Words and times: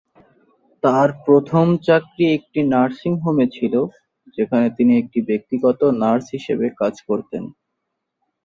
তার 0.83 1.09
প্রথম 1.25 1.65
চাকরি 1.87 2.25
একটি 2.37 2.59
নার্সিং 2.71 3.13
হোমে 3.23 3.45
ছিল, 3.55 3.73
যেখানে 4.37 4.67
তিনি 4.77 4.93
একটি 4.97 5.19
ব্যক্তিগত 5.29 5.79
নার্স 6.01 6.25
হিসেবে 6.29 6.65
কাজ 6.79 6.95
করতেন। 7.07 7.43